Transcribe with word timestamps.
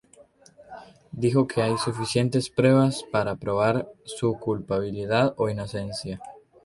Dijo 1.11 1.45
que 1.47 1.61
hay 1.61 1.77
suficientes 1.77 2.49
pruebas 2.49 3.03
para 3.11 3.35
probar 3.35 3.87
su 4.03 4.33
culpabilidad 4.39 5.35
o 5.37 5.47
inocencia. 5.47 6.19